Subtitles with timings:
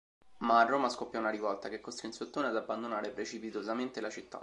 [0.39, 4.39] Ma a Roma scoppiò una rivolta, che costrinse Ottone ad abbandonare precipitosamente la città.